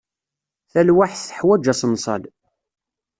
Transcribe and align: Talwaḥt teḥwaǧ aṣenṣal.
Talwaḥt 0.71 1.21
teḥwaǧ 1.27 1.65
aṣenṣal. 1.73 2.23